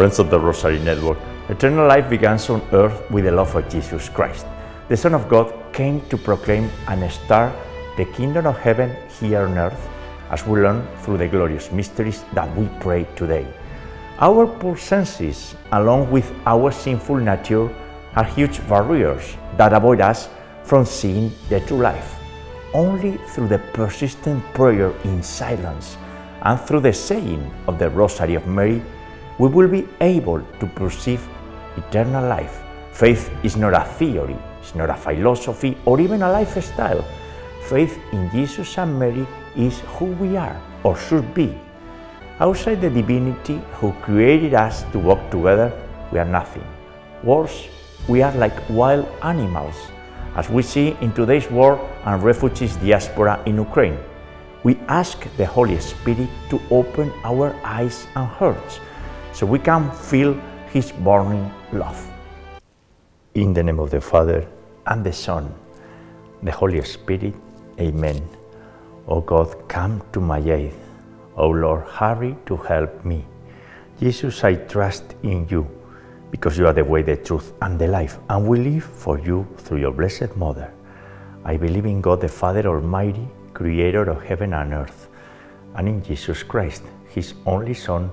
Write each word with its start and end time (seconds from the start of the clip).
Friends 0.00 0.18
of 0.18 0.30
the 0.30 0.40
Rosary 0.40 0.78
Network, 0.78 1.18
eternal 1.50 1.86
life 1.86 2.08
begins 2.08 2.48
on 2.48 2.62
earth 2.72 3.10
with 3.10 3.26
the 3.26 3.32
love 3.32 3.54
of 3.54 3.68
Jesus 3.68 4.08
Christ. 4.08 4.46
The 4.88 4.96
Son 4.96 5.12
of 5.12 5.28
God 5.28 5.52
came 5.74 6.00
to 6.08 6.16
proclaim 6.16 6.70
and 6.88 7.04
start 7.12 7.52
the 7.98 8.06
kingdom 8.06 8.46
of 8.46 8.56
heaven 8.56 8.96
here 9.20 9.42
on 9.42 9.58
earth 9.58 9.90
as 10.30 10.46
we 10.46 10.58
learn 10.62 10.88
through 11.02 11.18
the 11.18 11.28
glorious 11.28 11.70
mysteries 11.70 12.24
that 12.32 12.48
we 12.56 12.66
pray 12.80 13.06
today. 13.14 13.46
Our 14.20 14.46
poor 14.46 14.74
senses, 14.78 15.54
along 15.70 16.10
with 16.10 16.32
our 16.46 16.72
sinful 16.72 17.16
nature, 17.16 17.68
are 18.16 18.24
huge 18.24 18.66
barriers 18.70 19.36
that 19.58 19.74
avoid 19.74 20.00
us 20.00 20.30
from 20.64 20.86
seeing 20.86 21.30
the 21.50 21.60
true 21.60 21.82
life. 21.82 22.16
Only 22.72 23.18
through 23.34 23.48
the 23.48 23.58
persistent 23.74 24.42
prayer 24.54 24.94
in 25.04 25.22
silence 25.22 25.98
and 26.40 26.58
through 26.58 26.80
the 26.80 26.92
saying 26.94 27.52
of 27.68 27.78
the 27.78 27.90
Rosary 27.90 28.34
of 28.34 28.46
Mary, 28.46 28.82
we 29.40 29.48
will 29.48 29.68
be 29.68 29.88
able 30.02 30.42
to 30.60 30.66
perceive 30.76 31.26
eternal 31.78 32.28
life. 32.28 32.60
Faith 32.92 33.32
is 33.42 33.56
not 33.56 33.72
a 33.72 33.84
theory, 33.96 34.36
it's 34.60 34.74
not 34.74 34.90
a 34.90 34.94
philosophy 34.94 35.78
or 35.86 35.98
even 35.98 36.20
a 36.20 36.30
lifestyle. 36.30 37.02
Faith 37.62 37.98
in 38.12 38.30
Jesus 38.32 38.76
and 38.76 38.98
Mary 38.98 39.26
is 39.56 39.80
who 39.96 40.12
we 40.20 40.36
are 40.36 40.60
or 40.84 40.94
should 40.94 41.32
be. 41.32 41.56
Outside 42.38 42.82
the 42.82 42.90
divinity 42.90 43.62
who 43.80 43.92
created 44.02 44.52
us 44.52 44.84
to 44.92 44.98
walk 44.98 45.30
together, 45.30 45.72
we 46.12 46.18
are 46.18 46.28
nothing. 46.28 46.66
Worse, 47.24 47.68
we 48.08 48.20
are 48.20 48.34
like 48.36 48.68
wild 48.68 49.08
animals, 49.22 49.76
as 50.36 50.50
we 50.50 50.60
see 50.60 50.98
in 51.00 51.14
today's 51.14 51.50
war 51.50 51.80
and 52.04 52.22
refugees 52.22 52.76
diaspora 52.76 53.40
in 53.46 53.56
Ukraine. 53.56 53.98
We 54.64 54.76
ask 54.88 55.16
the 55.38 55.46
Holy 55.46 55.80
Spirit 55.80 56.28
to 56.50 56.60
open 56.70 57.10
our 57.24 57.56
eyes 57.64 58.06
and 58.14 58.28
hearts 58.28 58.80
so 59.40 59.46
we 59.46 59.58
can 59.58 59.90
feel 59.90 60.34
His 60.70 60.92
burning 60.92 61.50
love. 61.72 61.98
In 63.32 63.54
the 63.54 63.62
name 63.62 63.78
of 63.80 63.90
the 63.90 64.00
Father, 64.00 64.46
and 64.86 65.02
the 65.02 65.14
Son, 65.14 65.54
the 66.42 66.52
Holy 66.52 66.82
Spirit, 66.82 67.34
Amen. 67.80 68.20
O 69.08 69.22
God, 69.22 69.66
come 69.66 70.02
to 70.12 70.20
my 70.20 70.40
aid. 70.40 70.74
O 71.38 71.48
Lord, 71.48 71.88
hurry 71.88 72.36
to 72.44 72.58
help 72.58 73.02
me. 73.02 73.24
Jesus, 73.98 74.44
I 74.44 74.56
trust 74.56 75.14
in 75.22 75.48
you 75.48 75.66
because 76.30 76.58
you 76.58 76.66
are 76.66 76.74
the 76.74 76.84
way, 76.84 77.00
the 77.00 77.16
truth, 77.16 77.54
and 77.62 77.78
the 77.78 77.88
life, 77.88 78.18
and 78.28 78.46
we 78.46 78.58
live 78.58 78.84
for 78.84 79.18
you 79.18 79.48
through 79.56 79.78
your 79.78 79.92
blessed 79.92 80.36
Mother. 80.36 80.70
I 81.46 81.56
believe 81.56 81.86
in 81.86 82.02
God 82.02 82.20
the 82.20 82.28
Father 82.28 82.66
Almighty, 82.66 83.26
creator 83.54 84.10
of 84.10 84.22
heaven 84.22 84.52
and 84.52 84.74
earth, 84.74 85.08
and 85.76 85.88
in 85.88 86.02
Jesus 86.02 86.42
Christ, 86.42 86.82
his 87.08 87.32
only 87.46 87.72
Son, 87.72 88.12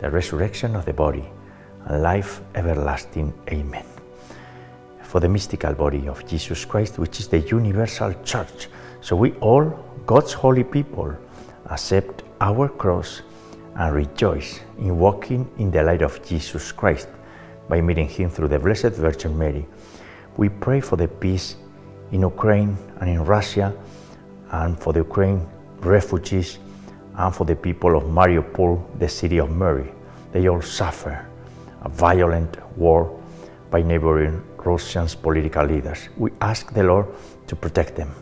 the 0.00 0.10
resurrection 0.10 0.76
of 0.76 0.84
the 0.84 0.92
body, 0.92 1.24
and 1.86 2.02
life 2.02 2.40
everlasting. 2.54 3.32
Amen. 3.50 3.84
For 5.02 5.20
the 5.20 5.28
mystical 5.28 5.72
body 5.72 6.08
of 6.08 6.26
Jesus 6.26 6.64
Christ, 6.64 6.98
which 6.98 7.20
is 7.20 7.28
the 7.28 7.40
universal 7.40 8.14
church, 8.24 8.68
so 9.00 9.16
we 9.16 9.32
all, 9.34 9.64
God's 10.06 10.32
holy 10.32 10.64
people, 10.64 11.16
accept 11.70 12.22
our 12.40 12.68
cross 12.68 13.22
and 13.76 13.94
rejoice 13.94 14.60
in 14.78 14.98
walking 14.98 15.50
in 15.58 15.70
the 15.70 15.82
light 15.82 16.02
of 16.02 16.24
Jesus 16.26 16.72
Christ 16.72 17.08
by 17.68 17.80
meeting 17.80 18.08
Him 18.08 18.28
through 18.28 18.48
the 18.48 18.58
Blessed 18.58 18.92
Virgin 18.92 19.36
Mary. 19.38 19.66
We 20.36 20.48
pray 20.48 20.80
for 20.80 20.96
the 20.96 21.08
peace 21.08 21.56
in 22.12 22.22
Ukraine 22.22 22.76
and 23.00 23.08
in 23.08 23.24
Russia, 23.24 23.74
and 24.50 24.78
for 24.78 24.92
the 24.92 25.00
Ukraine 25.00 25.46
refugees, 25.80 26.58
and 27.18 27.34
for 27.34 27.44
the 27.44 27.56
people 27.56 27.96
of 27.96 28.04
Mariupol, 28.04 28.98
the 28.98 29.08
city 29.08 29.38
of 29.38 29.50
Mary. 29.50 29.92
They 30.32 30.48
all 30.48 30.62
suffer 30.62 31.26
a 31.82 31.88
violent 31.88 32.56
war 32.78 33.20
by 33.70 33.82
neighboring 33.82 34.42
Russia's 34.56 35.14
political 35.14 35.64
leaders. 35.66 36.08
We 36.16 36.30
ask 36.40 36.72
the 36.72 36.84
Lord 36.84 37.06
to 37.48 37.56
protect 37.56 37.96
them 37.96 38.14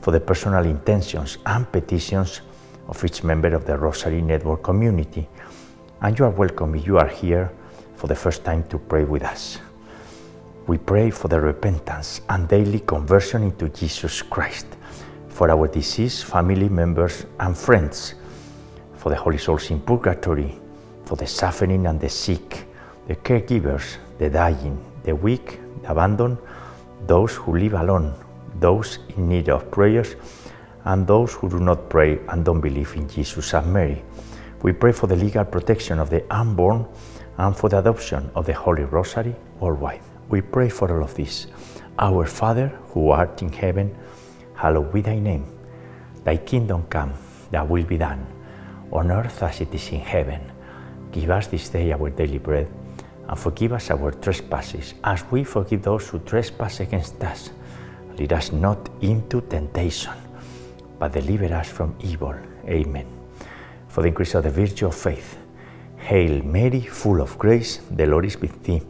for 0.00 0.10
the 0.10 0.20
personal 0.20 0.64
intentions 0.64 1.38
and 1.46 1.70
petitions 1.72 2.42
of 2.86 3.02
each 3.02 3.24
member 3.24 3.54
of 3.54 3.64
the 3.64 3.78
Rosary 3.78 4.20
Network 4.20 4.62
community. 4.62 5.26
And 6.02 6.18
you 6.18 6.26
are 6.26 6.30
welcome 6.30 6.74
if 6.74 6.86
you 6.86 6.98
are 6.98 7.08
here 7.08 7.50
for 7.96 8.08
the 8.08 8.14
first 8.14 8.44
time 8.44 8.64
to 8.64 8.78
pray 8.78 9.04
with 9.04 9.22
us. 9.22 9.58
We 10.66 10.76
pray 10.76 11.10
for 11.10 11.28
the 11.28 11.40
repentance 11.40 12.20
and 12.28 12.46
daily 12.46 12.80
conversion 12.80 13.42
into 13.42 13.70
Jesus 13.70 14.20
Christ, 14.20 14.66
for 15.28 15.50
our 15.50 15.68
deceased 15.68 16.24
family 16.24 16.68
members 16.68 17.24
and 17.40 17.56
friends, 17.56 18.14
for 19.04 19.10
the 19.10 19.16
holy 19.16 19.36
souls 19.36 19.70
in 19.70 19.80
purgatory, 19.80 20.58
for 21.04 21.14
the 21.16 21.26
suffering 21.26 21.86
and 21.86 22.00
the 22.00 22.08
sick, 22.08 22.66
the 23.06 23.14
caregivers, 23.14 23.98
the 24.16 24.30
dying, 24.30 24.82
the 25.02 25.14
weak, 25.14 25.60
the 25.82 25.90
abandoned, 25.90 26.38
those 27.06 27.34
who 27.34 27.54
live 27.54 27.74
alone, 27.74 28.14
those 28.60 29.00
in 29.14 29.28
need 29.28 29.50
of 29.50 29.70
prayers, 29.70 30.16
and 30.86 31.06
those 31.06 31.34
who 31.34 31.50
do 31.50 31.60
not 31.60 31.90
pray 31.90 32.18
and 32.28 32.46
don't 32.46 32.62
believe 32.62 32.94
in 32.96 33.06
Jesus 33.06 33.52
and 33.52 33.70
Mary. 33.70 34.02
We 34.62 34.72
pray 34.72 34.92
for 34.92 35.06
the 35.06 35.16
legal 35.16 35.44
protection 35.44 35.98
of 35.98 36.08
the 36.08 36.24
unborn 36.34 36.86
and 37.36 37.54
for 37.54 37.68
the 37.68 37.80
adoption 37.80 38.30
of 38.34 38.46
the 38.46 38.54
Holy 38.54 38.84
Rosary 38.84 39.36
worldwide. 39.60 40.00
We 40.30 40.40
pray 40.40 40.70
for 40.70 40.90
all 40.90 41.04
of 41.04 41.14
this. 41.14 41.48
Our 41.98 42.24
Father, 42.24 42.68
who 42.88 43.10
art 43.10 43.42
in 43.42 43.52
heaven, 43.52 43.94
hallowed 44.54 44.94
be 44.94 45.02
thy 45.02 45.18
name. 45.18 45.44
Thy 46.24 46.38
kingdom 46.38 46.84
come, 46.88 47.12
thy 47.50 47.62
will 47.64 47.84
be 47.84 47.98
done, 47.98 48.26
on 48.94 49.10
earth 49.10 49.42
as 49.42 49.60
it 49.60 49.74
is 49.74 49.88
in 49.90 50.00
heaven. 50.00 50.40
Give 51.12 51.30
us 51.30 51.48
this 51.48 51.68
day 51.68 51.92
our 51.92 52.10
daily 52.10 52.38
bread, 52.38 52.68
and 53.28 53.38
forgive 53.38 53.72
us 53.72 53.90
our 53.90 54.12
trespasses, 54.12 54.94
as 55.02 55.24
we 55.30 55.44
forgive 55.44 55.82
those 55.82 56.08
who 56.08 56.18
trespass 56.20 56.80
against 56.80 57.22
us. 57.22 57.50
Lead 58.16 58.32
us 58.32 58.52
not 58.52 58.88
into 59.00 59.40
temptation, 59.42 60.12
but 60.98 61.12
deliver 61.12 61.52
us 61.54 61.68
from 61.68 61.94
evil. 62.00 62.34
Amen. 62.68 63.06
For 63.88 64.02
the 64.02 64.08
increase 64.08 64.34
of 64.34 64.44
the 64.44 64.50
virtue 64.50 64.86
of 64.86 64.94
faith. 64.94 65.36
Hail 65.98 66.42
Mary, 66.44 66.80
full 66.80 67.20
of 67.20 67.38
grace, 67.38 67.80
the 67.90 68.06
Lord 68.06 68.26
is 68.26 68.38
with 68.40 68.62
thee. 68.62 68.82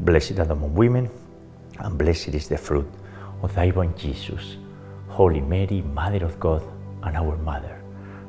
Blessed 0.00 0.38
are 0.38 0.44
the 0.44 0.52
among 0.52 0.74
women, 0.74 1.10
and 1.78 1.98
blessed 1.98 2.28
is 2.28 2.48
the 2.48 2.58
fruit 2.58 2.86
of 3.42 3.54
thy 3.54 3.70
womb, 3.70 3.94
Jesus. 3.96 4.56
Holy 5.08 5.40
Mary, 5.40 5.82
Mother 5.82 6.24
of 6.24 6.40
God, 6.40 6.62
and 7.02 7.16
our 7.16 7.36
Mother, 7.36 7.83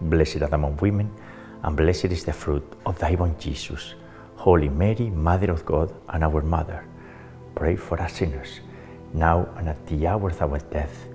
Blessed 0.00 0.42
art 0.42 0.52
among 0.52 0.78
women, 0.78 1.10
and 1.62 1.76
blessed 1.76 2.06
is 2.06 2.24
the 2.24 2.32
fruit 2.32 2.64
of 2.86 2.98
thy 2.98 3.14
womb, 3.14 3.36
Jesus. 3.38 3.94
Holy 4.36 4.70
Mary, 4.70 5.10
Mother 5.10 5.50
of 5.50 5.66
God, 5.66 5.92
and 6.08 6.24
our 6.24 6.40
Mother, 6.40 6.84
pray 7.54 7.76
for 7.76 8.00
us 8.00 8.14
sinners, 8.14 8.60
now 9.12 9.46
and 9.56 9.68
at 9.68 9.86
the 9.86 10.06
hour 10.06 10.30
of 10.30 10.40
our 10.40 10.58
death. 10.58 11.06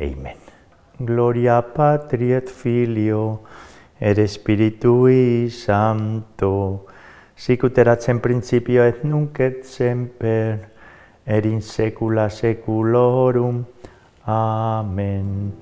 Amen. 0.00 0.38
Gloria 1.04 1.60
Patri 1.60 2.32
et 2.32 2.48
Filio 2.48 3.40
et 4.00 4.16
Spiritui 4.26 5.50
Sancto, 5.50 6.86
sic 7.36 7.62
ut 7.64 7.76
erat 7.76 8.08
in 8.08 8.20
principio 8.20 8.82
et 8.82 9.04
nunc 9.04 9.38
et 9.40 9.62
semper, 9.64 10.70
et 11.26 11.44
in 11.44 11.60
saecula 11.60 12.30
saeculorum. 12.30 13.66
Amen. 14.26 15.52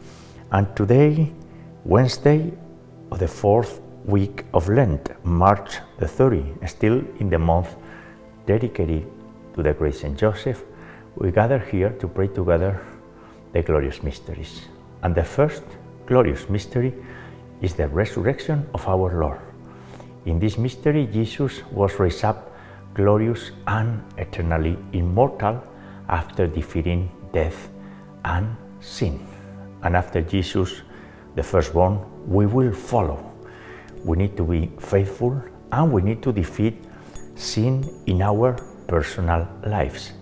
And 0.53 0.77
today, 0.77 1.33
Wednesday 1.85 2.53
of 3.11 3.19
the 3.19 3.29
fourth 3.29 3.81
week 4.05 4.45
of 4.55 4.69
Lent, 4.69 5.11
March 5.25 5.79
the 5.99 6.09
30, 6.09 6.55
still 6.67 7.05
in 7.21 7.29
the 7.29 7.39
month 7.39 7.77
dedicated 8.47 9.07
to 9.55 9.63
the 9.63 9.73
great 9.73 9.95
Saint 9.95 10.19
Joseph, 10.19 10.65
we 11.17 11.31
gather 11.31 11.59
here 11.59 11.91
to 12.01 12.09
pray 12.09 12.29
together 12.29 12.81
the 13.53 13.63
glorious 13.63 14.03
mysteries. 14.03 14.63
And 15.03 15.15
the 15.15 15.25
first 15.25 15.63
glorious 16.07 16.49
mystery 16.49 16.95
is 17.61 17.75
the 17.75 17.89
resurrection 17.89 18.67
of 18.75 18.87
our 18.87 19.21
Lord. 19.21 19.41
In 20.27 20.39
this 20.39 20.59
mystery, 20.59 21.07
Jesus 21.07 21.63
was 21.73 21.99
raised 21.99 22.25
up 22.25 22.53
glorious 22.95 23.51
and 23.67 24.03
eternally 24.17 24.77
immortal 24.93 25.63
after 26.09 26.47
defeating 26.47 27.11
death 27.33 27.69
and 28.25 28.57
sin. 28.81 29.27
And 29.83 29.97
after 29.97 30.21
Jesus, 30.23 30.83
the 31.35 31.43
firstborn, 31.43 32.01
we 32.29 32.45
will 32.45 32.73
follow. 32.73 33.33
We 34.05 34.19
need 34.19 34.37
to 34.37 34.45
be 34.45 34.71
faithful 34.79 35.43
and 35.73 35.93
we 35.93 36.03
need 36.03 36.23
to 36.23 36.33
defeat 36.33 36.85
sin 37.35 37.89
in 38.07 38.21
our 38.23 38.53
personal 38.87 39.49
lives. 39.67 40.13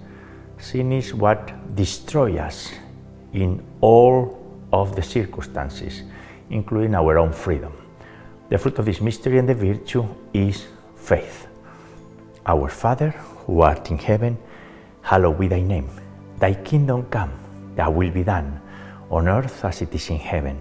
Sin 0.59 0.93
is 0.93 1.13
what 1.13 1.75
destroys 1.75 2.39
us 2.39 2.73
in 3.33 3.63
all 3.81 4.39
of 4.73 4.95
the 4.95 5.03
circumstances, 5.03 6.03
including 6.51 6.95
our 6.95 7.19
own 7.19 7.33
freedom. 7.33 7.73
The 8.49 8.59
fruit 8.59 8.79
of 8.79 8.87
this 8.87 9.01
mystery 9.01 9.39
and 9.39 9.49
the 9.49 9.55
virtue 9.55 10.07
is 10.33 10.67
faith. 10.95 11.49
Our 12.47 12.69
Father, 12.69 13.11
who 13.45 13.61
art 13.61 13.91
in 13.91 13.99
heaven, 13.99 14.39
hallowed 15.03 15.41
be 15.41 15.49
thy 15.49 15.63
name. 15.63 15.91
Thy 16.39 16.55
kingdom 16.55 17.07
come, 17.07 17.33
thy 17.75 17.89
will 17.89 18.11
be 18.11 18.23
done, 18.23 18.61
on 19.11 19.29
earth 19.29 19.65
as 19.65 19.83
it 19.83 19.93
is 19.95 20.09
in 20.11 20.19
heaven. 20.19 20.61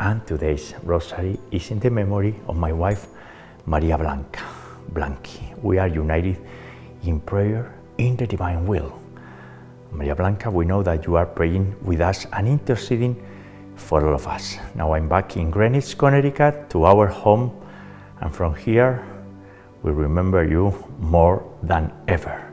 And 0.00 0.26
today's 0.26 0.74
rosary 0.82 1.38
is 1.52 1.70
in 1.70 1.78
the 1.78 1.90
memory 1.90 2.34
of 2.48 2.56
my 2.56 2.72
wife, 2.72 3.06
Maria 3.64 3.96
Blanca 3.96 4.42
Blanqui. 4.92 5.56
We 5.62 5.78
are 5.78 5.86
united 5.86 6.36
in 7.04 7.20
prayer 7.20 7.72
in 7.98 8.16
the 8.16 8.26
divine 8.26 8.66
will. 8.66 8.98
Maria 9.92 10.16
Blanca, 10.16 10.50
we 10.50 10.64
know 10.64 10.82
that 10.82 11.06
you 11.06 11.14
are 11.14 11.26
praying 11.26 11.76
with 11.82 12.00
us 12.00 12.26
and 12.32 12.48
interceding 12.48 13.14
for 13.76 14.04
all 14.04 14.14
of 14.14 14.26
us. 14.26 14.56
Now 14.74 14.94
I'm 14.94 15.08
back 15.08 15.36
in 15.36 15.50
Greenwich, 15.50 15.96
Connecticut, 15.96 16.70
to 16.70 16.84
our 16.84 17.06
home, 17.06 17.52
and 18.20 18.34
from 18.34 18.56
here 18.56 19.06
we 19.84 19.92
remember 19.92 20.44
you 20.44 20.74
more 20.98 21.48
than 21.62 21.92
ever. 22.08 22.52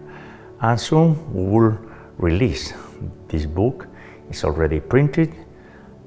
And 0.61 0.79
soon 0.79 1.17
we 1.33 1.43
will 1.43 1.79
release 2.17 2.73
this 3.27 3.47
book. 3.47 3.87
It's 4.29 4.43
already 4.43 4.79
printed, 4.79 5.33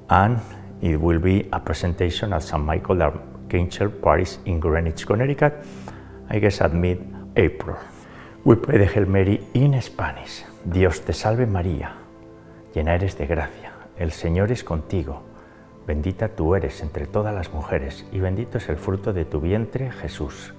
and 0.09 0.41
it 0.85 1.01
will 1.01 1.19
be 1.19 1.49
a 1.51 1.59
presentation 1.59 2.35
at 2.35 2.43
St. 2.43 2.63
Michael 2.63 3.03
Archangel 3.03 3.89
Parish 3.89 4.37
in 4.45 4.61
Greenwich, 4.61 5.07
Connecticut, 5.07 5.55
I 6.29 6.39
guess 6.39 6.61
at 6.61 6.75
mid-April. 6.75 7.79
We 8.45 8.57
pray 8.57 8.77
the 8.77 8.87
Hail 8.87 9.07
Mary 9.07 9.41
in 9.55 9.81
Spanish. 9.81 10.45
Dios 10.63 11.01
te 11.01 11.15
salve 11.15 11.47
María, 11.47 11.95
llena 12.75 12.95
eres 12.95 13.17
de 13.17 13.27
gracia, 13.27 13.73
el 13.97 14.13
Señor 14.13 14.53
es 14.53 14.63
contigo, 14.63 15.23
bendita 15.87 16.29
tú 16.29 16.55
eres 16.55 16.83
entre 16.83 17.07
todas 17.07 17.35
las 17.35 17.51
mujeres 17.53 18.07
y 18.13 18.21
bendito 18.21 18.59
es 18.59 18.69
el 18.69 18.77
fruto 18.77 19.15
de 19.15 19.25
tu 19.25 19.41
vientre 19.41 19.91
Jesús. 19.91 20.53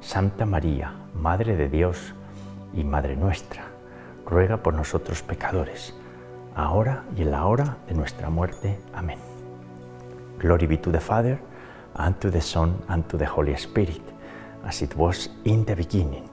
Santa 0.00 0.46
María, 0.46 0.94
Madre 1.14 1.56
de 1.56 1.68
Dios 1.68 2.14
y 2.72 2.84
Madre 2.84 3.16
nuestra, 3.16 3.64
ruega 4.24 4.62
por 4.62 4.72
nosotros 4.72 5.22
pecadores, 5.22 5.94
ahora 6.54 7.04
y 7.16 7.22
en 7.22 7.32
la 7.32 7.44
hora 7.44 7.76
de 7.86 7.94
nuestra 7.94 8.30
muerte. 8.30 8.78
Amén. 8.94 9.27
Glory 10.38 10.66
be 10.66 10.76
to 10.76 10.90
the 10.90 11.00
Father, 11.00 11.40
and 11.96 12.20
to 12.20 12.30
the 12.30 12.40
Son, 12.40 12.80
and 12.88 13.08
to 13.08 13.16
the 13.16 13.26
Holy 13.26 13.56
Spirit, 13.56 14.02
as 14.64 14.82
it 14.82 14.94
was 14.94 15.28
in 15.44 15.64
the 15.64 15.74
beginning, 15.74 16.28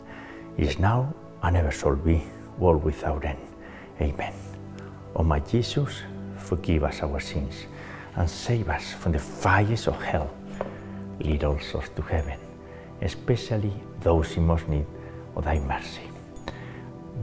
is 0.58 0.78
now, 0.78 1.14
and 1.42 1.58
ever 1.58 1.72
shall 1.72 1.96
be, 1.96 2.24
world 2.60 2.84
without 2.84 3.26
end. 3.26 3.40
Amen. 4.00 4.34
O 5.16 5.24
my 5.24 5.40
Jesus, 5.40 6.02
forgive 6.38 6.84
us 6.84 7.02
our 7.02 7.20
sins 7.20 7.66
and 8.16 8.30
save 8.30 8.70
us 8.70 8.94
from 8.94 9.12
the 9.12 9.20
fires 9.20 9.88
of 9.88 10.02
hell. 10.02 10.30
Lead 11.20 11.44
all 11.44 11.60
souls 11.60 11.90
to 11.96 12.02
heaven, 12.02 12.40
especially 13.02 13.74
those 14.02 14.38
in 14.38 14.46
most 14.46 14.68
need 14.68 14.86
of 15.36 15.46
thy 15.46 15.60
mercy. 15.60 16.10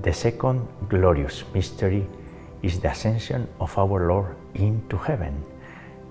The 0.02 0.12
second 0.12 0.66
glorious 0.88 1.44
mystery 1.54 2.06
is 2.62 2.80
the 2.80 2.90
ascension 2.90 3.48
of 3.60 3.76
our 3.78 4.08
Lord 4.08 4.34
into 4.54 4.96
heaven, 4.96 5.44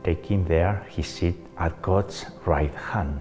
taking 0.03 0.45
there 0.45 0.85
his 0.89 1.07
seat 1.07 1.35
at 1.57 1.81
God's 1.81 2.25
right 2.45 2.73
hand 2.73 3.19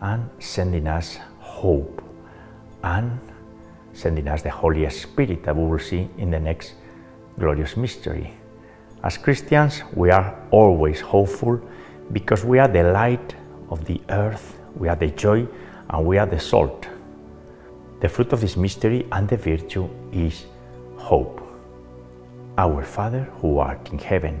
and 0.00 0.28
sending 0.38 0.86
us 0.86 1.18
hope 1.38 2.02
and 2.82 3.18
sending 3.92 4.28
us 4.28 4.42
the 4.42 4.50
Holy 4.50 4.88
Spirit 4.90 5.44
that 5.44 5.56
we 5.56 5.64
will 5.64 5.78
see 5.78 6.08
in 6.18 6.30
the 6.30 6.40
next 6.40 6.74
glorious 7.38 7.76
mystery. 7.76 8.34
As 9.02 9.18
Christians, 9.18 9.82
we 9.94 10.10
are 10.10 10.36
always 10.50 11.00
hopeful 11.00 11.60
because 12.12 12.44
we 12.44 12.58
are 12.58 12.68
the 12.68 12.84
light 12.84 13.34
of 13.70 13.84
the 13.84 14.00
earth, 14.10 14.58
we 14.76 14.88
are 14.88 14.96
the 14.96 15.08
joy, 15.08 15.46
and 15.90 16.06
we 16.06 16.18
are 16.18 16.26
the 16.26 16.38
salt. 16.38 16.86
The 18.00 18.08
fruit 18.08 18.32
of 18.32 18.40
this 18.40 18.56
mystery 18.56 19.06
and 19.12 19.28
the 19.28 19.36
virtue 19.36 19.88
is 20.12 20.44
hope. 20.96 21.40
Our 22.58 22.82
Father, 22.82 23.24
who 23.40 23.58
art 23.58 23.90
in 23.92 23.98
heaven, 23.98 24.40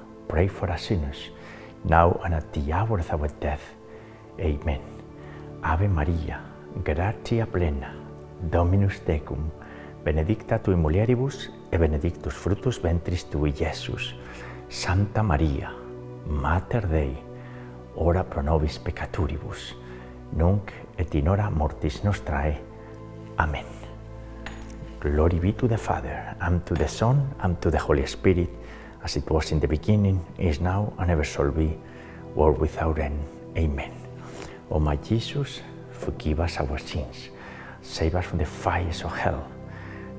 pray 0.31 0.47
for 0.47 0.71
us 0.71 0.83
sinners, 0.83 1.29
now 1.83 2.17
and 2.23 2.33
at 2.33 2.53
the 2.53 2.71
hour 2.71 2.99
of 2.99 3.11
our 3.11 3.27
death. 3.41 3.75
Amen. 4.39 4.79
Ave 5.61 5.89
Maria, 5.89 6.39
gratia 6.85 7.45
plena, 7.45 7.93
Dominus 8.49 9.01
tecum, 9.01 9.51
benedicta 10.05 10.57
tui 10.57 10.75
mulieribus, 10.75 11.51
e 11.69 11.77
benedictus 11.77 12.33
fructus 12.33 12.79
ventris 12.81 13.25
tui, 13.29 13.51
Iesus. 13.51 14.15
Santa 14.69 15.21
Maria, 15.21 15.69
Mater 16.25 16.87
Dei, 16.87 17.17
ora 17.95 18.23
pro 18.23 18.41
nobis 18.41 18.79
peccaturibus, 18.79 19.75
nunc 20.31 20.71
et 20.97 21.13
in 21.13 21.27
hora 21.27 21.49
mortis 21.49 22.03
nostrae. 22.03 22.57
Amen. 23.37 23.65
Glory 25.01 25.39
be 25.39 25.51
to 25.51 25.67
the 25.67 25.77
Father, 25.77 26.37
and 26.39 26.65
to 26.65 26.73
the 26.73 26.87
Son, 26.87 27.35
and 27.41 27.59
to 27.59 27.69
the 27.69 27.79
Holy 27.79 28.05
Spirit, 28.05 28.60
as 29.03 29.15
it 29.15 29.29
was 29.29 29.51
in 29.51 29.59
the 29.59 29.67
beginning, 29.67 30.23
is 30.37 30.59
now, 30.59 30.93
and 30.99 31.09
ever 31.09 31.23
shall 31.23 31.51
be, 31.51 31.77
world 32.35 32.59
without 32.59 32.99
end. 32.99 33.19
Amen. 33.57 33.91
O 34.69 34.79
my 34.79 34.95
Jesus, 34.97 35.61
forgive 35.91 36.39
us 36.39 36.57
our 36.57 36.77
sins, 36.77 37.29
save 37.81 38.15
us 38.15 38.25
from 38.25 38.39
the 38.39 38.45
fires 38.45 39.03
of 39.03 39.15
hell, 39.15 39.47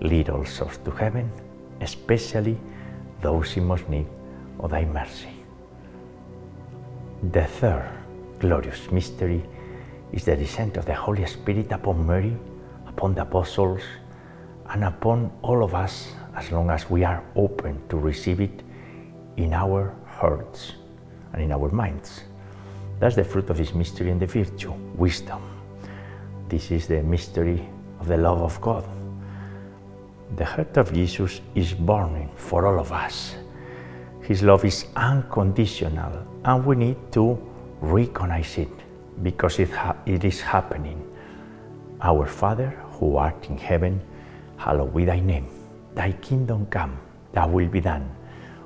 lead 0.01 0.29
all 0.29 0.45
souls 0.45 0.79
to 0.85 0.91
heaven, 0.91 1.31
especially 1.81 2.59
those 3.21 3.57
in 3.57 3.65
most 3.65 3.89
need 3.89 4.07
of 4.59 4.71
thy 4.71 4.85
mercy. 4.85 5.29
The 7.33 7.45
third 7.45 7.89
glorious 8.41 8.91
mystery 8.91 9.45
is 10.12 10.25
the 10.25 10.37
descent 10.37 10.77
of 10.77 10.85
the 10.85 10.95
Holy 10.95 11.25
Spirit 11.27 11.71
upon 11.71 12.07
Mary, 12.07 12.37
upon 12.87 13.15
the 13.15 13.23
apostles, 13.23 13.83
and 14.69 14.85
upon 14.85 15.31
all 15.43 15.62
of 15.62 15.75
us 15.75 16.12
as 16.35 16.51
long 16.51 16.71
as 16.71 16.91
we 16.91 17.05
are 17.05 17.23
open 17.37 17.81
to 17.89 17.97
receive 17.97 18.41
it 18.41 18.62
in 19.37 19.53
our 19.53 19.95
hearts 20.07 20.73
and 21.33 21.43
in 21.43 21.53
our 21.53 21.71
minds. 21.71 22.25
That's 22.99 23.17
the 23.17 23.25
fruit 23.25 23.51
of 23.51 23.57
this 23.57 23.75
mystery 23.75 24.11
and 24.11 24.21
the 24.21 24.27
virtue, 24.27 24.73
wisdom. 24.97 25.43
This 26.49 26.71
is 26.71 26.87
the 26.87 27.03
mystery 27.03 27.69
of 28.01 28.09
the 28.09 28.17
love 28.17 28.43
of 28.43 28.61
God. 28.61 28.85
The 30.37 30.45
heart 30.45 30.77
of 30.77 30.93
Jesus 30.93 31.41
is 31.55 31.75
burning 31.75 32.31
for 32.37 32.67
all 32.67 32.79
of 32.79 32.93
us. 32.93 33.35
His 34.23 34.43
love 34.43 34.65
is 34.65 34.87
unconditional, 34.95 36.12
and 36.45 36.65
we 36.65 36.77
need 36.77 36.97
to 37.12 37.39
recognize 37.81 38.57
it 38.57 38.71
because 39.23 39.59
it, 39.59 39.71
ha- 39.71 39.97
it 40.07 40.25
is 40.25 40.41
happening. 40.41 41.03
Our 42.01 42.27
Father, 42.27 42.71
who 42.93 43.17
art 43.17 43.49
in 43.49 43.59
heaven, 43.59 44.01
hallowed 44.57 44.95
be 44.95 45.05
thy 45.05 45.21
name. 45.21 45.49
Thy 45.95 46.12
kingdom 46.12 46.67
come, 46.67 46.99
thy 47.33 47.47
will 47.47 47.69
be 47.69 47.81
done, 47.81 48.09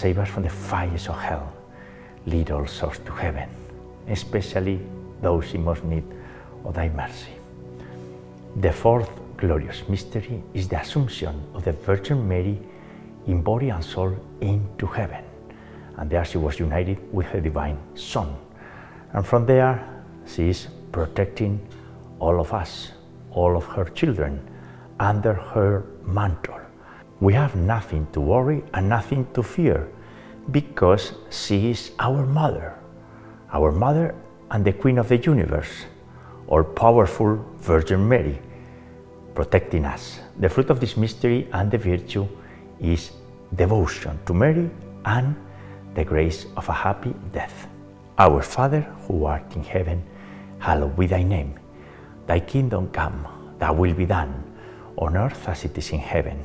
save 0.00 0.18
us 0.18 0.30
from 0.30 0.42
the 0.42 0.48
fires 0.48 1.08
of 1.08 1.18
hell, 1.18 1.52
lead 2.26 2.50
all 2.50 2.66
souls 2.66 2.98
to 3.04 3.12
heaven, 3.12 3.48
especially 4.08 4.80
those 5.20 5.52
in 5.52 5.62
most 5.62 5.84
need 5.84 6.04
of 6.64 6.72
thy 6.74 6.88
mercy. 6.88 7.34
The 8.56 8.72
fourth 8.72 9.10
glorious 9.36 9.82
mystery 9.88 10.42
is 10.54 10.68
the 10.68 10.80
Assumption 10.80 11.34
of 11.54 11.64
the 11.64 11.72
Virgin 11.72 12.26
Mary 12.26 12.58
in 13.26 13.42
body 13.42 13.68
and 13.68 13.84
soul 13.84 14.16
into 14.40 14.86
heaven. 14.86 15.22
And 15.98 16.08
there 16.08 16.24
she 16.24 16.38
was 16.38 16.58
united 16.58 16.98
with 17.12 17.26
her 17.26 17.40
divine 17.40 17.78
Son. 17.94 18.34
And 19.12 19.26
from 19.26 19.44
there, 19.44 19.86
she 20.26 20.48
is 20.48 20.68
protecting 20.92 21.60
all 22.18 22.40
of 22.40 22.54
us, 22.54 22.92
all 23.32 23.54
of 23.54 23.64
her 23.66 23.84
children, 23.84 24.40
under 24.98 25.34
her 25.34 25.84
mantle. 26.06 26.59
We 27.20 27.34
have 27.34 27.54
nothing 27.54 28.06
to 28.12 28.20
worry 28.20 28.64
and 28.72 28.88
nothing 28.88 29.26
to 29.34 29.42
fear 29.42 29.88
because 30.50 31.12
she 31.28 31.70
is 31.70 31.92
our 31.98 32.24
mother, 32.24 32.74
our 33.52 33.70
mother 33.70 34.14
and 34.50 34.64
the 34.64 34.72
Queen 34.72 34.96
of 34.96 35.08
the 35.08 35.18
universe, 35.18 35.84
all 36.48 36.64
powerful 36.64 37.44
Virgin 37.58 38.08
Mary, 38.08 38.40
protecting 39.34 39.84
us. 39.84 40.20
The 40.38 40.48
fruit 40.48 40.70
of 40.70 40.80
this 40.80 40.96
mystery 40.96 41.46
and 41.52 41.70
the 41.70 41.76
virtue 41.76 42.26
is 42.80 43.10
devotion 43.54 44.18
to 44.24 44.32
Mary 44.32 44.70
and 45.04 45.36
the 45.94 46.04
grace 46.04 46.46
of 46.56 46.68
a 46.70 46.72
happy 46.72 47.14
death. 47.32 47.68
Our 48.16 48.40
Father, 48.42 48.80
who 49.06 49.26
art 49.26 49.54
in 49.54 49.62
heaven, 49.62 50.02
hallowed 50.58 50.96
be 50.96 51.06
thy 51.06 51.22
name. 51.22 51.58
Thy 52.26 52.40
kingdom 52.40 52.88
come, 52.90 53.26
thy 53.58 53.70
will 53.70 53.92
be 53.92 54.06
done, 54.06 54.42
on 54.96 55.18
earth 55.18 55.48
as 55.48 55.64
it 55.64 55.76
is 55.76 55.90
in 55.90 55.98
heaven. 55.98 56.44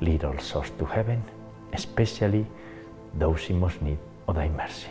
lead 0.00 0.24
all 0.24 0.38
souls 0.38 0.70
to 0.78 0.84
heaven, 0.84 1.22
especially 1.72 2.46
those 3.14 3.48
in 3.50 3.58
most 3.60 3.80
need 3.82 3.98
of 4.28 4.34
thy 4.34 4.48
mercy. 4.48 4.88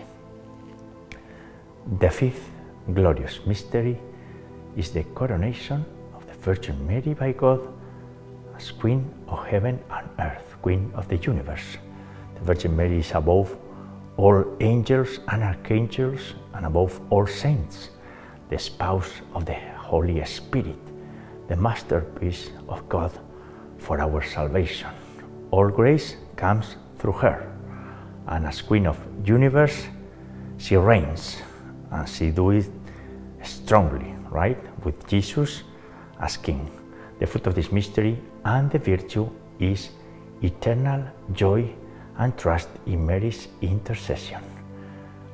The 2.00 2.10
fifth 2.10 2.50
glorious 2.94 3.40
mystery 3.46 3.98
is 4.76 4.92
the 4.92 5.04
coronation 5.04 5.86
of 6.16 6.26
the 6.28 6.34
Virgin 6.34 6.88
Mary 6.88 7.14
by 7.14 7.32
God 7.32 7.68
as 8.56 8.72
Queen 8.72 9.14
of 9.28 9.46
heaven 9.46 9.80
and 9.90 10.10
earth, 10.20 10.56
Queen 10.62 10.92
of 10.96 11.08
the 11.08 11.18
universe. 11.18 11.78
The 12.36 12.42
Virgin 12.42 12.76
Mary 12.76 13.00
is 13.00 13.12
above 13.12 13.56
all 14.18 14.46
angels 14.60 15.20
and 15.28 15.44
archangels 15.44 16.34
and 16.54 16.66
above 16.66 17.00
all 17.10 17.28
saints, 17.28 17.90
the 18.50 18.58
spouse 18.58 19.12
of 19.34 19.46
the 19.46 19.58
Holy 19.78 20.24
Spirit, 20.26 20.80
the 21.48 21.56
masterpiece 21.56 22.50
of 22.70 22.88
God 22.90 23.12
for 23.86 24.02
our 24.02 24.22
salvation. 24.24 24.90
All 25.52 25.70
grace 25.70 26.18
comes 26.36 26.76
through 26.98 27.22
her, 27.22 27.46
and 28.28 28.46
as 28.48 28.62
Queen 28.62 28.88
of 28.88 28.98
universe, 29.24 29.88
she 30.58 30.76
reigns, 30.76 31.38
and 31.92 32.10
she 32.10 32.32
do 32.32 32.50
it 32.50 32.66
strongly, 33.44 34.16
right, 34.32 34.58
with 34.84 35.08
Jesus 35.08 35.62
as 36.20 36.36
King. 36.38 36.70
The 37.20 37.28
fruit 37.28 37.48
of 37.48 37.54
this 37.56 37.72
mystery 37.72 38.18
and 38.44 38.72
the 38.72 38.80
virtue 38.80 39.30
is 39.60 39.90
eternal 40.42 41.06
joy 41.32 41.70
and 42.18 42.36
trust 42.38 42.70
in 42.88 43.06
Mary's 43.06 43.48
intercession. 43.62 44.42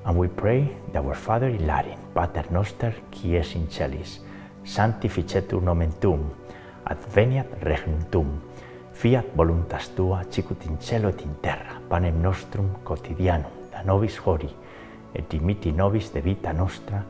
And 0.05 0.17
we 0.17 0.27
pray 0.27 0.75
that 0.93 1.05
our 1.05 1.15
Father 1.15 1.47
in 1.47 1.65
Latin, 1.65 1.97
Pater 2.13 2.45
Noster, 2.51 2.93
qui 3.11 3.37
es 3.37 3.55
in 3.55 3.69
celis, 3.69 4.19
sanctificetur 4.63 5.61
nomen 5.61 5.93
tuum, 6.01 6.29
adveniat 6.91 7.47
regnum 7.63 8.03
tuum, 8.11 8.31
fiat 8.93 9.31
voluntas 9.37 9.89
tua 9.95 10.23
sicut 10.29 10.65
in 10.65 10.77
cielo 10.79 11.09
et 11.09 11.21
in 11.21 11.35
terra, 11.41 11.79
panem 11.89 12.21
nostrum 12.21 12.75
quotidianum 12.83 13.71
da 13.71 13.83
nobis 13.83 14.19
hori, 14.25 14.49
et 15.13 15.29
dimiti 15.29 15.71
nobis 15.71 16.11
de 16.13 16.21
vita 16.21 16.53
nostra, 16.53 17.03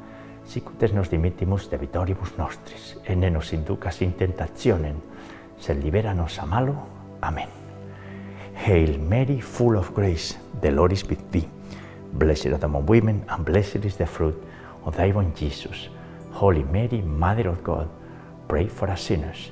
sicut 0.45 0.83
es 0.83 0.93
nos 0.93 1.09
dimittimus 1.09 1.69
debitoribus 1.71 2.37
nostris, 2.37 2.97
et 3.05 3.17
ne 3.17 3.29
nos 3.29 3.53
inducas 3.53 4.01
in 4.01 4.13
tentationem, 4.13 5.01
sed 5.59 5.83
libera 5.83 6.13
nos 6.13 6.39
a 6.39 6.45
malo. 6.45 6.75
Amen. 7.21 7.49
Hail 8.55 8.97
Mary, 8.99 9.41
full 9.41 9.77
of 9.77 9.93
grace, 9.93 10.37
the 10.61 10.71
Lord 10.71 10.91
is 10.91 11.03
with 11.09 11.31
thee. 11.31 11.47
Blessed 12.13 12.47
art 12.47 12.63
among 12.63 12.85
women, 12.85 13.23
and 13.29 13.45
blessed 13.45 13.85
is 13.85 13.97
the 13.97 14.05
fruit 14.05 14.35
of 14.85 14.95
thy 14.97 15.11
womb, 15.11 15.33
Jesus. 15.33 15.89
Holy 16.31 16.63
Mary, 16.63 17.01
Mother 17.01 17.49
of 17.49 17.63
God, 17.63 17.89
pray 18.47 18.67
for 18.67 18.89
us 18.89 19.01
sinners, 19.01 19.51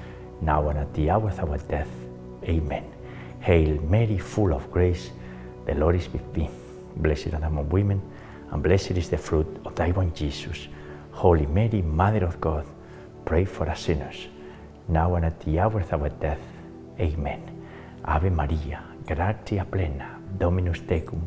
now 0.41 0.67
and 0.69 0.79
at 0.79 0.93
the 0.93 1.09
hour 1.09 1.29
of 1.29 1.39
our 1.39 1.57
death. 1.57 1.89
Amen. 2.43 2.83
Hail 3.39 3.81
Mary, 3.81 4.17
full 4.17 4.53
of 4.53 4.71
grace, 4.71 5.11
the 5.65 5.75
Lord 5.75 5.95
is 5.95 6.09
with 6.11 6.33
thee. 6.33 6.49
Blessed 6.97 7.33
art 7.33 7.43
among 7.43 7.69
women, 7.69 8.01
and 8.51 8.61
blessed 8.61 8.91
is 8.91 9.09
the 9.09 9.17
fruit 9.17 9.47
of 9.65 9.75
thy 9.75 9.91
womb, 9.91 10.13
Jesus. 10.13 10.67
Holy 11.11 11.45
Mary, 11.45 11.81
Mother 11.81 12.25
of 12.25 12.39
God, 12.41 12.65
pray 13.25 13.45
for 13.45 13.69
us 13.69 13.81
sinners, 13.81 14.27
now 14.87 15.15
and 15.15 15.25
at 15.25 15.39
the 15.41 15.59
hour 15.59 15.79
of 15.79 15.93
our 15.93 16.09
death. 16.09 16.41
Amen. 16.99 17.41
Ave 18.05 18.29
Maria, 18.29 18.83
gratia 19.05 19.65
plena, 19.65 20.19
Dominus 20.37 20.81
tecum, 20.81 21.21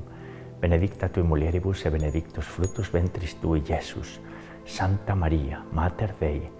benedicta 0.60 1.08
tui 1.08 1.22
mulieribus 1.22 1.84
e 1.86 1.90
benedictus 1.90 2.44
fructus 2.44 2.90
ventris 2.90 3.34
tui, 3.40 3.62
Iesus. 3.68 4.18
Santa 4.64 5.14
Maria, 5.14 5.62
Mater 5.72 6.14
Dei, 6.18 6.50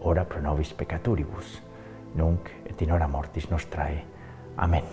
ora 0.00 0.24
pro 0.24 0.40
nobis 0.40 0.72
peccaturibus, 0.72 1.62
nunc 2.16 2.50
et 2.66 2.82
in 2.82 2.90
hora 2.90 3.08
mortis 3.08 3.50
nostrae. 3.50 4.04
Amen. 4.58 4.84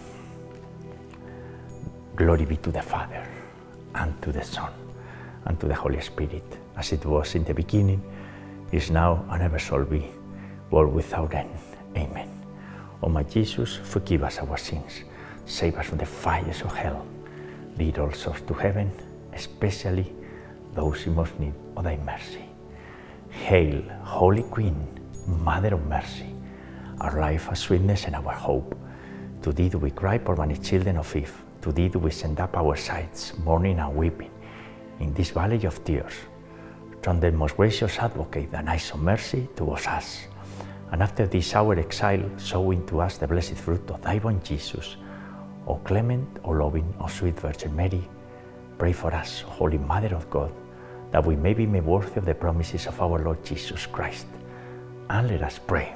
Glory 2.16 2.46
be 2.46 2.58
to 2.58 2.72
the 2.72 2.82
Father, 2.82 3.26
and 3.96 4.22
to 4.22 4.32
the 4.32 4.44
Son, 4.44 4.72
and 5.46 5.60
to 5.60 5.68
the 5.68 5.74
Holy 5.74 6.02
Spirit, 6.02 6.60
as 6.78 6.92
it 6.92 7.06
was 7.06 7.36
in 7.36 7.44
the 7.44 7.54
beginning, 7.54 8.02
is 8.72 8.92
now, 8.92 9.26
and 9.30 9.42
ever 9.42 9.60
shall 9.60 9.84
be, 9.84 10.06
world 10.70 10.94
without 10.94 11.34
end. 11.34 11.50
Amen. 11.98 12.30
O 13.02 13.10
my 13.10 13.24
Jesus, 13.24 13.78
forgive 13.78 14.24
us 14.24 14.40
our 14.40 14.58
sins, 14.58 15.04
save 15.46 15.78
us 15.78 15.88
from 15.88 15.98
the 15.98 16.06
fires 16.06 16.62
of 16.62 16.76
hell, 16.76 17.06
lead 17.78 17.98
all 18.00 18.12
souls 18.12 18.42
to 18.42 18.54
heaven, 18.54 18.92
especially 19.34 20.12
those 20.74 21.06
in 21.06 21.16
most 21.16 21.40
need 21.40 21.54
of 21.76 21.84
thy 21.84 21.98
mercy. 21.98 22.46
Hail, 23.30 23.82
Holy 24.04 24.44
Queen, 24.44 24.88
Mother 25.28 25.74
of 25.74 25.86
Mercy, 25.88 26.33
our 27.02 27.20
life, 27.20 27.48
our 27.50 27.56
sweetness, 27.56 28.06
and 28.06 28.16
our 28.16 28.34
hope. 28.34 28.76
To 29.42 29.52
thee 29.52 29.70
do 29.70 29.78
we 29.78 29.92
cry, 29.92 30.18
poor 30.18 30.36
many 30.36 30.58
children 30.58 30.98
of 30.98 31.16
Eve. 31.16 31.34
To 31.62 31.72
thee 31.72 31.90
do 31.90 32.00
we 32.00 32.12
send 32.12 32.40
up 32.40 32.56
our 32.56 32.76
sighs, 32.76 33.34
mourning 33.44 33.80
and 33.80 33.96
weeping, 33.96 34.32
in 35.00 35.14
this 35.14 35.32
valley 35.32 35.64
of 35.66 35.84
tears. 35.84 36.14
Turn 37.02 37.20
the 37.20 37.32
most 37.32 37.58
gracious 37.58 37.98
advocate, 38.00 38.52
thine 38.52 38.70
eyes 38.70 38.92
of 38.92 39.02
mercy 39.02 39.50
towards 39.56 39.88
us. 39.88 40.28
And 40.92 41.02
after 41.02 41.26
this 41.26 41.56
our 41.56 41.78
exile, 41.78 42.24
show 42.38 42.72
into 42.72 43.02
us 43.02 43.18
the 43.18 43.28
blessed 43.28 43.56
fruit 43.56 43.90
of 43.90 44.02
thy 44.02 44.20
born 44.20 44.42
Jesus. 44.44 44.96
O 45.68 45.76
clement, 45.76 46.40
O 46.44 46.52
loving, 46.52 46.94
O 47.00 47.08
sweet 47.08 47.40
Virgin 47.40 47.76
Mary, 47.76 48.08
pray 48.78 48.94
for 48.94 49.14
us, 49.14 49.42
Holy 49.42 49.78
Mother 49.78 50.16
of 50.16 50.30
God, 50.30 50.52
that 51.12 51.26
we 51.26 51.36
may 51.36 51.54
be 51.54 51.66
made 51.66 51.86
worthy 51.86 52.20
of 52.20 52.26
the 52.26 52.36
promises 52.36 52.88
of 52.88 53.02
our 53.02 53.20
Lord 53.20 53.44
Jesus 53.44 53.86
Christ. 53.86 54.28
And 55.10 55.30
let 55.30 55.42
us 55.42 55.60
pray. 55.60 55.96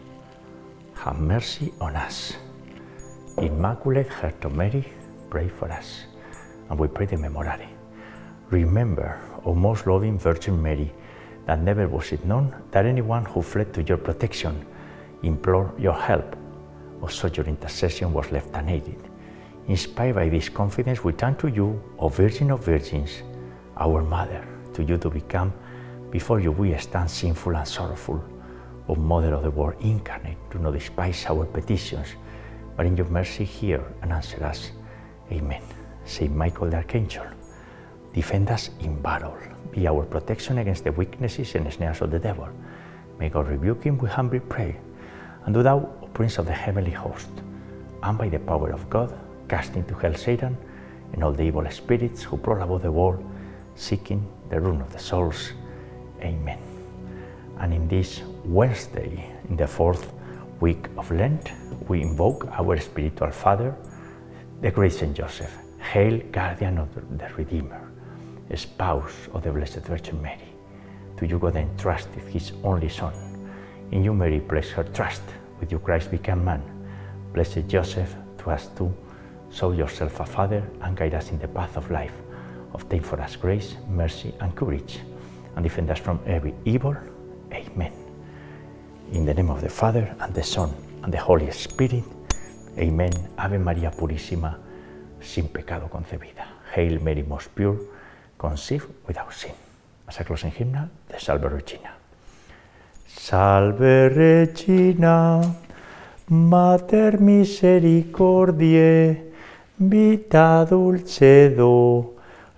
have 1.01 1.19
mercy 1.19 1.73
on 1.81 1.95
us. 1.95 2.35
Immaculate 3.39 4.07
Heart 4.07 4.45
of 4.45 4.55
Mary, 4.55 4.85
pray 5.31 5.49
for 5.49 5.71
us. 5.71 6.03
And 6.69 6.77
we 6.77 6.87
pray 6.87 7.07
the 7.07 7.15
Memorare. 7.15 7.67
Remember, 8.51 9.19
O 9.43 9.55
most 9.55 9.87
loving 9.87 10.19
Virgin 10.19 10.61
Mary, 10.61 10.93
that 11.47 11.59
never 11.59 11.87
was 11.87 12.11
it 12.11 12.23
known 12.23 12.53
that 12.69 12.85
anyone 12.85 13.25
who 13.25 13.41
fled 13.41 13.73
to 13.73 13.81
your 13.81 13.97
protection, 13.97 14.63
implored 15.23 15.79
your 15.79 15.95
help, 15.95 16.35
or 17.01 17.09
sought 17.09 17.35
your 17.35 17.47
intercession 17.47 18.13
was 18.13 18.31
left 18.31 18.53
unaided. 18.53 19.01
Inspired 19.67 20.13
by 20.13 20.29
this 20.29 20.49
confidence, 20.49 21.03
we 21.03 21.13
turn 21.13 21.35
to 21.37 21.47
you, 21.47 21.81
O 21.97 22.09
Virgin 22.09 22.51
of 22.51 22.63
Virgins, 22.63 23.23
our 23.75 24.03
Mother. 24.03 24.47
To 24.75 24.83
you 24.83 24.99
to 24.99 25.09
become, 25.09 25.51
before 26.11 26.39
you 26.39 26.51
we 26.51 26.77
stand 26.77 27.09
sinful 27.09 27.55
and 27.55 27.67
sorrowful. 27.67 28.23
O 28.91 28.95
Mother 28.95 29.33
of 29.35 29.43
the 29.43 29.51
Word 29.51 29.77
incarnate, 29.79 30.37
do 30.51 30.59
not 30.59 30.73
despise 30.73 31.25
our 31.29 31.45
petitions, 31.45 32.07
but 32.75 32.85
in 32.85 32.97
your 32.97 33.07
mercy 33.07 33.45
hear 33.45 33.81
and 34.01 34.11
answer 34.11 34.43
us. 34.43 34.71
Amen. 35.31 35.61
Saint 36.03 36.35
Michael 36.35 36.69
the 36.69 36.75
Archangel, 36.75 37.25
defend 38.11 38.49
us 38.49 38.69
in 38.81 39.01
battle. 39.01 39.37
Be 39.71 39.87
our 39.87 40.03
protection 40.03 40.57
against 40.57 40.83
the 40.83 40.91
weaknesses 40.91 41.55
and 41.55 41.71
snares 41.71 42.01
of 42.01 42.11
the 42.11 42.19
devil. 42.19 42.49
May 43.17 43.29
God 43.29 43.47
rebuke 43.47 43.81
him, 43.85 43.97
we 43.97 44.09
humbly 44.09 44.41
pray. 44.41 44.75
And 45.45 45.53
do 45.53 45.63
thou, 45.63 45.77
O 46.01 46.07
Prince 46.07 46.37
of 46.37 46.45
the 46.45 46.51
heavenly 46.51 46.91
host, 46.91 47.29
and 48.03 48.17
by 48.17 48.27
the 48.27 48.39
power 48.39 48.71
of 48.73 48.89
God, 48.89 49.17
cast 49.47 49.77
into 49.77 49.95
hell 49.95 50.15
Satan 50.15 50.57
and 51.13 51.23
all 51.23 51.31
the 51.31 51.43
evil 51.43 51.65
spirits 51.71 52.23
who 52.23 52.35
prowl 52.35 52.61
about 52.61 52.81
the 52.81 52.91
world, 52.91 53.23
seeking 53.75 54.27
the 54.49 54.59
ruin 54.59 54.81
of 54.81 54.91
the 54.91 54.99
souls. 54.99 55.53
Amen. 56.21 56.59
And 57.57 57.73
in 57.73 57.87
this 57.87 58.21
Wednesday, 58.45 59.31
in 59.49 59.55
the 59.55 59.67
fourth 59.67 60.11
week 60.59 60.87
of 60.97 61.11
Lent, 61.11 61.51
we 61.87 62.01
invoke 62.01 62.47
our 62.51 62.79
spiritual 62.79 63.31
father, 63.31 63.75
the 64.61 64.71
great 64.71 64.93
Saint 64.93 65.15
Joseph. 65.15 65.57
Hail, 65.79 66.21
guardian 66.31 66.77
of 66.77 66.93
the 66.95 67.27
Redeemer, 67.35 67.91
spouse 68.55 69.27
of 69.33 69.43
the 69.43 69.51
Blessed 69.51 69.79
Virgin 69.79 70.21
Mary. 70.21 70.53
To 71.17 71.27
you 71.27 71.37
God 71.37 71.55
entrusted 71.55 72.23
his 72.23 72.53
only 72.63 72.87
Son. 72.87 73.13
In 73.91 74.03
you 74.03 74.13
Mary 74.13 74.39
placed 74.39 74.71
her 74.71 74.83
trust. 74.83 75.23
With 75.59 75.71
you 75.71 75.79
Christ 75.79 76.09
became 76.11 76.45
man. 76.45 76.63
Blessed 77.33 77.67
Joseph, 77.67 78.15
to 78.39 78.51
us 78.51 78.67
too, 78.75 78.93
show 79.51 79.71
yourself 79.71 80.19
a 80.19 80.25
father 80.25 80.67
and 80.81 80.95
guide 80.95 81.13
us 81.13 81.29
in 81.31 81.39
the 81.39 81.47
path 81.47 81.75
of 81.77 81.91
life. 81.91 82.13
Obtain 82.73 83.01
for 83.01 83.19
us 83.19 83.35
grace, 83.35 83.75
mercy, 83.89 84.33
and 84.39 84.55
courage, 84.55 84.99
and 85.55 85.63
defend 85.63 85.89
us 85.91 85.99
from 85.99 86.19
every 86.25 86.53
evil. 86.65 86.95
Amen. 87.53 88.00
In 89.11 89.25
the 89.25 89.33
name 89.33 89.49
of 89.49 89.61
the 89.61 89.69
Father, 89.69 90.15
and 90.21 90.33
the 90.33 90.41
Son, 90.41 90.73
and 91.03 91.13
the 91.13 91.17
Holy 91.17 91.51
Spirit. 91.51 92.05
Amen. 92.77 93.11
Ave 93.37 93.59
María 93.59 93.91
Purísima, 93.91 94.57
sin 95.19 95.49
pecado 95.49 95.89
concebida. 95.89 96.47
Hail 96.73 97.01
Mary, 97.01 97.21
most 97.21 97.53
pure, 97.53 97.77
conceived 98.37 98.87
without 99.05 99.33
sin. 99.33 99.51
As 100.07 100.17
a 100.21 100.23
closing 100.23 100.51
hymnal, 100.51 100.87
the 101.09 101.19
Salve 101.19 101.51
Regina. 101.51 101.91
Salve 103.05 104.07
Regina, 104.15 105.55
Mater 106.29 107.19
misericordiae, 107.19 109.33
vita 109.77 110.65
dulcedo, 110.69 112.13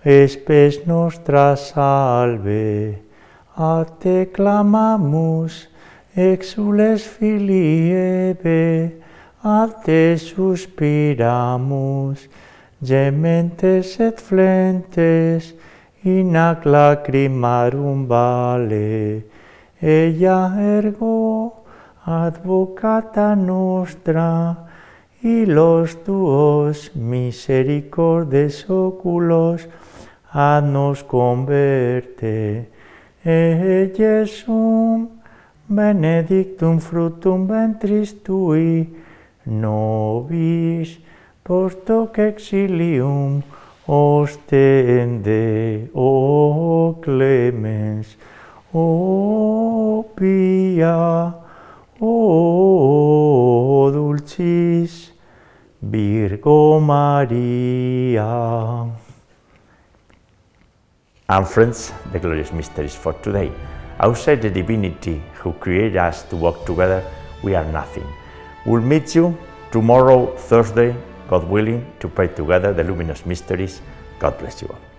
espes 0.06 0.86
nostra 0.86 1.58
salve. 1.58 3.02
A 3.58 3.86
te 4.00 4.30
clamamus, 4.32 5.73
exules 6.16 7.08
filii 7.08 7.92
Eve, 7.92 9.02
a 9.44 9.68
te 9.84 10.16
suspiramus, 10.18 12.30
gementes 12.82 14.00
et 14.00 14.22
flentes, 14.22 15.54
in 16.04 16.36
ac 16.36 16.66
lacrimarum 16.66 18.08
vale. 18.08 19.24
Ella 19.82 20.56
ergo, 20.60 21.54
advocata 22.06 23.36
nostra, 23.36 24.58
y 25.22 25.46
los 25.46 26.04
tuos 26.04 26.92
misericordes 26.96 28.70
oculos, 28.70 29.68
nos 30.34 31.04
converte. 31.04 32.70
E 33.24 33.92
Jesum, 33.96 35.13
benedictum 35.76 36.80
fructum 36.80 37.48
ventris 37.48 38.14
tui, 38.24 38.88
nobis 39.46 40.98
post 41.44 41.90
hoc 41.90 42.20
exilium 42.20 43.44
ostende, 43.88 45.90
o 45.94 46.98
clemens, 47.02 48.18
o 48.74 50.06
pia, 50.16 51.34
o 52.00 53.90
dulcis 53.94 55.12
Virgo 55.82 56.80
Maria. 56.80 58.24
And 61.28 61.48
friends, 61.48 61.92
the 62.12 62.20
glorious 62.20 62.54
mysteries 62.54 62.96
for 62.96 63.14
today. 63.14 63.52
Outside 64.00 64.42
the 64.42 64.50
divinity 64.50 65.22
who 65.36 65.54
created 65.54 65.98
us 65.98 66.24
to 66.24 66.36
walk 66.36 66.66
together, 66.66 67.04
we 67.44 67.56
are 67.56 67.66
nothing. 67.66 68.08
We'll 68.66 68.82
meet 68.82 69.16
you 69.16 69.38
tomorrow, 69.72 70.36
Thursday, 70.36 70.96
God 71.30 71.48
willing, 71.50 71.86
to 72.00 72.08
pray 72.08 72.28
together 72.28 72.74
the 72.74 72.84
luminous 72.84 73.26
mysteries. 73.26 73.82
God 74.20 74.38
bless 74.38 74.62
you 74.62 74.68
all. 74.70 74.93